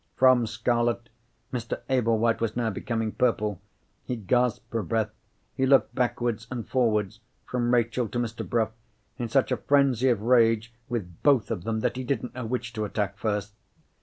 [0.15, 1.09] From scarlet,
[1.53, 1.81] Mr.
[1.87, 3.61] Ablewhite was now becoming purple.
[4.03, 5.11] He gasped for breath;
[5.55, 8.43] he looked backwards and forwards from Rachel to Mr.
[8.49, 8.71] Bruff
[9.19, 12.73] in such a frenzy of rage with both of them that he didn't know which
[12.73, 13.53] to attack first.